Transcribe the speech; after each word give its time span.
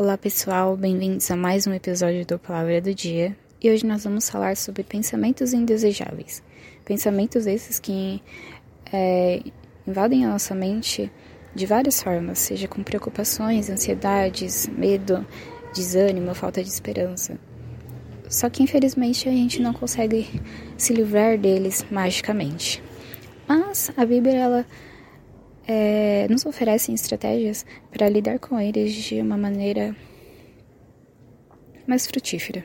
Olá 0.00 0.16
pessoal, 0.16 0.76
bem-vindos 0.76 1.28
a 1.28 1.34
mais 1.34 1.66
um 1.66 1.74
episódio 1.74 2.24
do 2.24 2.38
Palavra 2.38 2.80
do 2.80 2.94
Dia. 2.94 3.36
E 3.60 3.68
hoje 3.68 3.84
nós 3.84 4.04
vamos 4.04 4.30
falar 4.30 4.56
sobre 4.56 4.84
pensamentos 4.84 5.52
indesejáveis. 5.52 6.40
Pensamentos 6.84 7.48
esses 7.48 7.80
que 7.80 8.22
é, 8.92 9.42
invadem 9.84 10.24
a 10.24 10.28
nossa 10.28 10.54
mente 10.54 11.10
de 11.52 11.66
várias 11.66 12.00
formas, 12.00 12.38
seja 12.38 12.68
com 12.68 12.80
preocupações, 12.80 13.68
ansiedades, 13.68 14.68
medo, 14.68 15.26
desânimo, 15.74 16.32
falta 16.32 16.62
de 16.62 16.68
esperança. 16.68 17.36
Só 18.28 18.48
que 18.48 18.62
infelizmente 18.62 19.28
a 19.28 19.32
gente 19.32 19.60
não 19.60 19.72
consegue 19.72 20.28
se 20.76 20.94
livrar 20.94 21.36
deles 21.36 21.84
magicamente. 21.90 22.80
Mas 23.48 23.90
a 23.96 24.06
Bíblia 24.06 24.36
ela 24.36 24.66
é, 25.68 26.26
nos 26.30 26.46
oferecem 26.46 26.94
estratégias 26.94 27.66
para 27.90 28.08
lidar 28.08 28.38
com 28.38 28.58
eles 28.58 28.94
de 28.94 29.20
uma 29.20 29.36
maneira 29.36 29.94
mais 31.86 32.06
frutífera. 32.06 32.64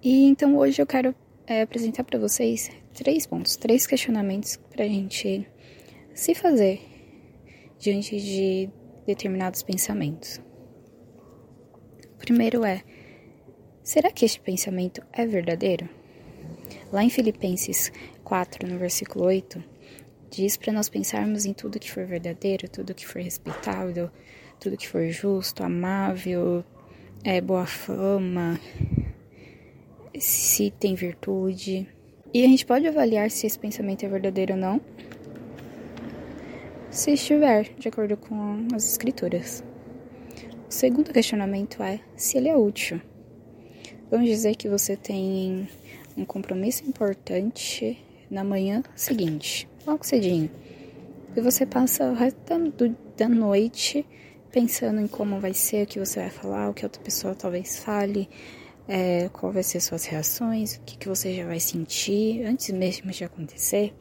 E 0.00 0.26
então 0.26 0.56
hoje 0.56 0.80
eu 0.80 0.86
quero 0.86 1.12
é, 1.48 1.62
apresentar 1.62 2.04
para 2.04 2.18
vocês 2.18 2.70
três 2.94 3.26
pontos, 3.26 3.56
três 3.56 3.88
questionamentos 3.88 4.56
para 4.70 4.84
a 4.84 4.88
gente 4.88 5.48
se 6.14 6.32
fazer 6.34 6.80
diante 7.78 8.20
de 8.20 8.70
determinados 9.04 9.62
pensamentos. 9.64 10.40
O 12.14 12.18
primeiro 12.18 12.64
é: 12.64 12.84
será 13.82 14.12
que 14.12 14.24
este 14.24 14.40
pensamento 14.40 15.02
é 15.12 15.26
verdadeiro? 15.26 15.88
Lá 16.92 17.02
em 17.02 17.10
Filipenses 17.10 17.90
4, 18.22 18.68
no 18.68 18.78
versículo 18.78 19.24
8, 19.24 19.62
diz 20.30 20.56
para 20.56 20.72
nós 20.72 20.88
pensarmos 20.88 21.44
em 21.44 21.52
tudo 21.52 21.78
que 21.78 21.90
for 21.90 22.04
verdadeiro, 22.04 22.68
tudo 22.68 22.94
que 22.94 23.06
for 23.06 23.20
respeitável, 23.20 24.10
tudo 24.60 24.76
que 24.76 24.88
for 24.88 25.08
justo, 25.10 25.62
amável, 25.62 26.64
é, 27.24 27.40
boa 27.40 27.66
fama, 27.66 28.60
se 30.18 30.70
tem 30.70 30.94
virtude. 30.94 31.88
E 32.32 32.44
a 32.44 32.46
gente 32.46 32.66
pode 32.66 32.86
avaliar 32.86 33.30
se 33.30 33.46
esse 33.46 33.58
pensamento 33.58 34.04
é 34.04 34.08
verdadeiro 34.08 34.54
ou 34.54 34.58
não, 34.58 34.80
se 36.90 37.12
estiver 37.12 37.70
de 37.78 37.88
acordo 37.88 38.16
com 38.16 38.68
as 38.74 38.84
escrituras. 38.84 39.64
O 40.68 40.72
segundo 40.72 41.12
questionamento 41.12 41.82
é 41.82 42.00
se 42.16 42.36
ele 42.36 42.48
é 42.48 42.56
útil. 42.56 43.00
Vamos 44.10 44.28
dizer 44.28 44.56
que 44.56 44.68
você 44.68 44.96
tem 44.96 45.68
um 46.16 46.24
compromisso 46.24 46.84
importante 46.86 47.98
na 48.30 48.44
manhã 48.44 48.82
seguinte 48.94 49.67
logo 49.86 50.04
cedinho. 50.04 50.50
E 51.36 51.40
você 51.40 51.64
passa 51.66 52.04
o 52.10 52.14
resto 52.14 52.38
da, 52.46 52.56
da 53.16 53.28
noite 53.28 54.06
pensando 54.50 55.00
em 55.00 55.06
como 55.06 55.40
vai 55.40 55.54
ser, 55.54 55.84
o 55.84 55.86
que 55.86 55.98
você 55.98 56.20
vai 56.20 56.30
falar, 56.30 56.70
o 56.70 56.74
que 56.74 56.84
outra 56.84 57.02
pessoa 57.02 57.34
talvez 57.34 57.78
fale, 57.78 58.28
é, 58.88 59.28
qual 59.28 59.52
vai 59.52 59.62
ser 59.62 59.80
suas 59.80 60.04
reações, 60.04 60.76
o 60.76 60.80
que, 60.80 60.96
que 60.96 61.08
você 61.08 61.34
já 61.34 61.46
vai 61.46 61.60
sentir 61.60 62.44
antes 62.44 62.70
mesmo 62.70 63.10
de 63.10 63.24
acontecer. 63.24 63.94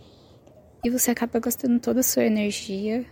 E 0.84 0.90
você 0.90 1.12
acaba 1.12 1.40
gastando 1.40 1.80
toda 1.80 2.00
a 2.00 2.04
sua 2.04 2.24
energia 2.24 3.06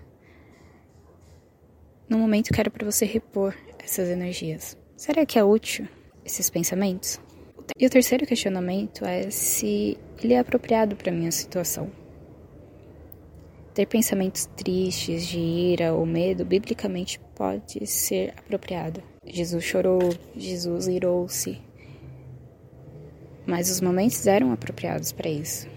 no 2.08 2.18
momento 2.18 2.54
que 2.54 2.60
era 2.60 2.70
para 2.70 2.86
você 2.86 3.06
repor 3.06 3.54
essas 3.84 4.10
energias. 4.10 4.78
Será 4.96 5.26
que 5.26 5.38
é 5.38 5.44
útil 5.44 5.88
esses 6.24 6.50
pensamentos? 6.50 7.20
E 7.78 7.86
o 7.86 7.90
terceiro 7.90 8.26
questionamento 8.26 9.04
é 9.04 9.30
se 9.30 9.98
ele 10.24 10.34
é 10.34 10.40
apropriado 10.40 10.96
para 10.96 11.12
minha 11.12 11.32
situação. 11.32 11.92
Ter 13.76 13.86
pensamentos 13.86 14.46
tristes, 14.56 15.28
de 15.28 15.38
ira 15.38 15.94
ou 15.94 16.06
medo, 16.06 16.46
biblicamente 16.46 17.20
pode 17.36 17.86
ser 17.86 18.34
apropriado. 18.38 19.04
Jesus 19.26 19.66
chorou, 19.66 20.00
Jesus 20.34 20.88
irou-se. 20.88 21.62
Mas 23.46 23.70
os 23.70 23.82
momentos 23.82 24.26
eram 24.28 24.54
apropriados 24.54 25.12
para 25.12 25.30
isso. 25.30 25.68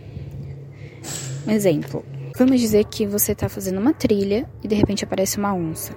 Um 1.44 1.50
exemplo: 1.50 2.04
vamos 2.38 2.60
dizer 2.60 2.84
que 2.84 3.04
você 3.04 3.32
está 3.32 3.48
fazendo 3.48 3.81
uma 3.81 3.92
trilha 3.92 4.48
e 4.62 4.69
de 4.69 4.76
repente 4.76 5.03
aparece 5.03 5.37
uma 5.37 5.53
onça. 5.53 5.92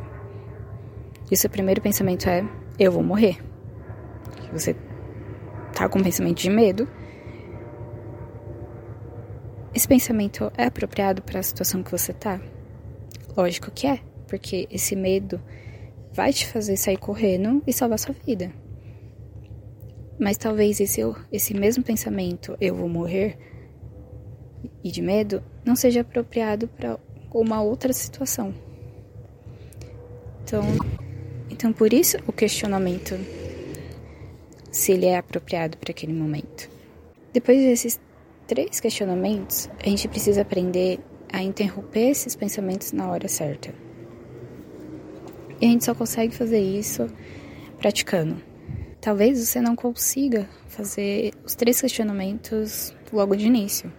E 1.30 1.36
o 1.36 1.38
seu 1.38 1.52
primeiro 1.52 1.84
pensamento 1.84 2.28
é: 2.28 2.44
eu 2.80 2.92
vou 2.92 3.04
morrer. 3.04 3.38
Você 4.52 4.76
está 5.70 5.88
com 5.88 6.00
um 6.00 6.04
pensamento 6.04 6.40
de 6.40 6.50
medo 6.50 6.88
esse 9.82 9.88
pensamento 9.88 10.52
é 10.56 10.66
apropriado 10.66 11.24
para 11.24 11.40
a 11.40 11.44
situação 11.44 11.82
que 11.82 11.90
você 11.90 12.14
tá? 12.14 12.40
Lógico 13.36 13.72
que 13.72 13.88
é, 13.88 14.00
porque 14.28 14.68
esse 14.70 14.96
medo 14.96 15.42
vai 16.14 16.32
te 16.32 16.46
fazer 16.46 16.78
sair 16.78 16.98
correndo 16.98 17.64
e 17.66 17.74
salvar 17.74 17.98
sua 17.98 18.14
vida. 18.14 18.54
Mas 20.20 20.38
talvez 20.38 20.80
esse, 20.80 21.02
esse 21.32 21.56
mesmo 21.56 21.84
pensamento, 21.84 22.56
eu 22.62 22.76
vou 22.76 22.88
morrer, 22.88 23.40
e 24.84 24.92
de 24.92 25.02
medo, 25.02 25.42
não 25.66 25.76
seja 25.76 26.02
apropriado 26.02 26.68
para 26.68 27.00
uma 27.34 27.64
outra 27.64 27.92
situação. 27.92 28.54
Então, 30.44 30.62
então, 31.50 31.74
por 31.74 31.92
isso 31.92 32.18
o 32.28 32.32
questionamento 32.32 33.16
se 34.72 34.92
ele 34.92 35.08
é 35.08 35.18
apropriado 35.18 35.76
para 35.80 35.90
aquele 35.90 36.14
momento. 36.14 36.70
Depois 37.34 37.58
desses 37.58 38.00
três 38.52 38.82
questionamentos, 38.82 39.70
a 39.82 39.88
gente 39.88 40.10
precisa 40.10 40.42
aprender 40.42 41.00
a 41.32 41.42
interromper 41.42 42.10
esses 42.10 42.36
pensamentos 42.36 42.92
na 42.92 43.10
hora 43.10 43.30
certa. 43.30 43.74
E 45.62 45.66
a 45.66 45.70
gente 45.70 45.86
só 45.86 45.96
consegue 45.96 46.36
fazer 46.36 46.60
isso 46.60 47.08
praticando. 47.78 48.44
Talvez 49.00 49.40
você 49.40 49.62
não 49.62 49.74
consiga 49.74 50.50
fazer 50.68 51.32
os 51.46 51.56
três 51.56 51.80
questionamentos 51.80 52.94
logo 53.14 53.38
de 53.38 53.48
início. 53.48 53.90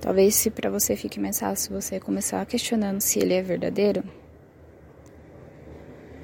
Talvez 0.00 0.34
se 0.34 0.50
para 0.50 0.70
você 0.70 0.96
fique 0.96 1.20
mais 1.20 1.38
fácil 1.38 1.78
você 1.78 2.00
começar 2.00 2.46
questionando 2.46 3.02
se 3.02 3.18
ele 3.18 3.34
é 3.34 3.42
verdadeiro, 3.42 4.02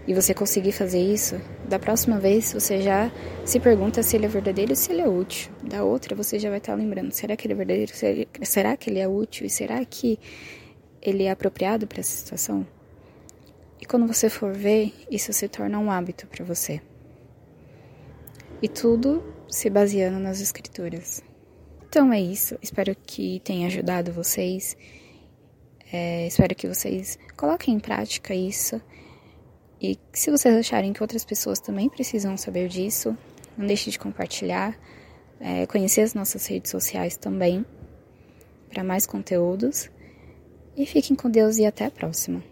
e 0.07 0.15
você 0.15 0.33
conseguir 0.33 0.73
fazer 0.73 1.03
isso, 1.03 1.39
da 1.73 1.79
próxima 1.79 2.21
vez 2.21 2.53
você 2.53 2.83
já 2.83 3.11
se 3.47 3.59
pergunta 3.59 4.03
se 4.03 4.15
ele 4.15 4.27
é 4.27 4.29
verdadeiro 4.29 4.75
e 4.75 4.77
se 4.77 4.93
ele 4.93 5.01
é 5.01 5.09
útil. 5.09 5.51
Da 5.63 5.83
outra 5.83 6.15
você 6.15 6.39
já 6.39 6.51
vai 6.51 6.59
estar 6.59 6.75
lembrando: 6.75 7.13
será 7.13 7.35
que 7.35 7.47
ele 7.47 7.55
é 7.55 7.57
verdadeiro? 7.57 7.93
Será 8.43 8.77
que 8.77 8.91
ele 8.91 8.99
é 8.99 9.09
útil? 9.09 9.47
E 9.47 9.51
será 9.51 9.83
que 9.83 10.19
ele 11.01 11.25
é 11.25 11.31
apropriado 11.31 11.87
para 11.87 12.01
essa 12.01 12.15
situação? 12.15 12.67
E 13.81 13.87
quando 13.87 14.07
você 14.07 14.29
for 14.29 14.53
ver, 14.53 14.93
isso 15.11 15.33
se 15.33 15.49
torna 15.49 15.79
um 15.79 15.91
hábito 15.91 16.27
para 16.27 16.45
você. 16.45 16.79
E 18.61 18.69
tudo 18.69 19.25
se 19.49 19.71
baseando 19.71 20.19
nas 20.19 20.43
escrituras. 20.43 21.23
Então 21.89 22.13
é 22.13 22.21
isso. 22.21 22.59
Espero 22.61 22.95
que 22.95 23.41
tenha 23.41 23.67
ajudado 23.67 24.13
vocês. 24.13 24.77
É, 25.91 26.27
espero 26.27 26.55
que 26.55 26.69
vocês 26.69 27.19
coloquem 27.35 27.75
em 27.75 27.81
prática 27.81 28.35
isso 28.35 28.79
e 29.83 29.99
se 30.13 30.31
vocês 30.31 30.57
acharem 30.57 30.93
que 30.93 31.03
outras 31.03 31.25
pessoas 31.25 31.59
também 31.59 31.89
precisam 31.89 32.37
saber 32.37 32.69
disso, 32.69 33.19
não 33.59 33.67
deixe 33.67 33.91
de 33.91 33.99
compartilhar, 33.99 34.79
é, 35.41 35.67
conhecer 35.67 36.03
as 36.03 36.15
nossas 36.15 36.47
redes 36.47 36.71
sociais 36.71 37.17
também 37.17 37.67
para 38.71 38.85
mais 38.85 39.05
conteúdos. 39.05 39.91
E 40.77 40.87
fiquem 40.87 41.17
com 41.17 41.29
Deus 41.29 41.59
e 41.59 41.67
até 41.67 41.87
a 41.87 41.91
próxima. 41.91 42.52